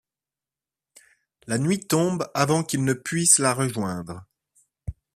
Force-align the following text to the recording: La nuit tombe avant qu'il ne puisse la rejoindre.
La 1.45 1.59
nuit 1.59 1.85
tombe 1.85 2.27
avant 2.33 2.63
qu'il 2.63 2.83
ne 2.83 2.93
puisse 2.93 3.37
la 3.37 3.53
rejoindre. 3.53 4.25